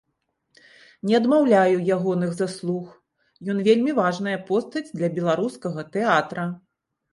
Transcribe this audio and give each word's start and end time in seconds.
Не 1.09 1.13
адмаўляю 1.19 1.75
ягоных 1.95 2.31
заслуг, 2.39 2.87
ён 3.55 3.61
вельмі 3.69 3.91
важная 4.01 4.35
постаць 4.51 4.85
для 4.97 5.13
беларускага 5.21 5.89
тэатра. 5.99 6.51